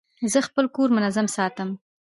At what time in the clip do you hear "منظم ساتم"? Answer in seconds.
0.97-1.69